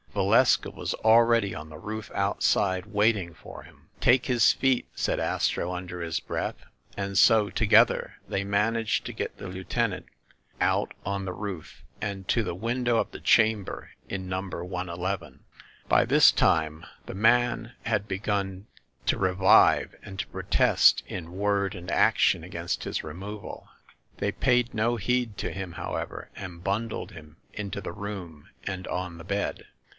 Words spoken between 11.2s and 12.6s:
the roof and to the